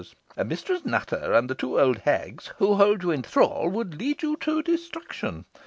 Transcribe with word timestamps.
"Mistress 0.35 0.83
Nutter 0.83 1.31
and 1.33 1.47
the 1.47 1.53
two 1.53 1.79
old 1.79 1.99
hags 1.99 2.51
who 2.57 2.73
hold 2.73 3.03
you 3.03 3.11
in 3.11 3.21
thrall 3.21 3.69
would 3.69 3.99
lead 3.99 4.23
you 4.23 4.35
to 4.37 4.63
destruction. 4.63 5.45